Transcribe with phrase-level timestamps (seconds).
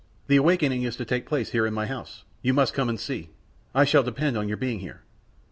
[0.25, 2.23] The awakening is to take place here in my house.
[2.41, 3.29] You must come and see.
[3.75, 5.03] I shall depend on your being here."